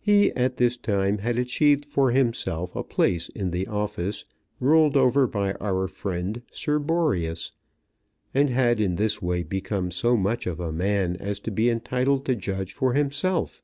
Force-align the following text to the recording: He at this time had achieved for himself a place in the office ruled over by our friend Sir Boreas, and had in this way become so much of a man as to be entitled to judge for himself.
He 0.00 0.32
at 0.32 0.56
this 0.56 0.76
time 0.76 1.18
had 1.18 1.38
achieved 1.38 1.84
for 1.86 2.10
himself 2.10 2.74
a 2.74 2.82
place 2.82 3.28
in 3.28 3.52
the 3.52 3.68
office 3.68 4.24
ruled 4.58 4.96
over 4.96 5.28
by 5.28 5.52
our 5.60 5.86
friend 5.86 6.42
Sir 6.50 6.80
Boreas, 6.80 7.52
and 8.34 8.50
had 8.50 8.80
in 8.80 8.96
this 8.96 9.22
way 9.22 9.44
become 9.44 9.92
so 9.92 10.16
much 10.16 10.48
of 10.48 10.58
a 10.58 10.72
man 10.72 11.14
as 11.20 11.38
to 11.38 11.52
be 11.52 11.70
entitled 11.70 12.24
to 12.24 12.34
judge 12.34 12.72
for 12.72 12.94
himself. 12.94 13.62